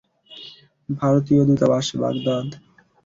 [0.89, 2.47] ভারতীয় দূতাবাস, বাগদাদ।